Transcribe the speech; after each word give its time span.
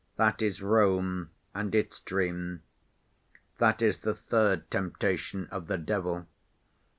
That 0.15 0.41
is 0.41 0.63
Rome 0.63 1.29
and 1.53 1.75
its 1.75 1.99
dream. 1.99 2.63
That 3.59 3.83
is 3.83 3.99
the 3.99 4.15
third 4.15 4.71
temptation 4.71 5.45
of 5.51 5.67
the 5.67 5.77
devil. 5.77 6.25